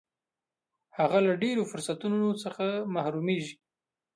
[0.97, 3.55] هغه له ډېرو فرصتونو څخه محرومیږي.